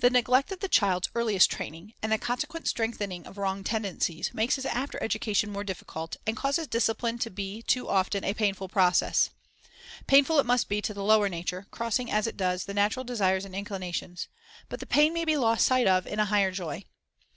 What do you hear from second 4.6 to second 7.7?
296 The Under Teacher* after education more difficult, and causes discipline to be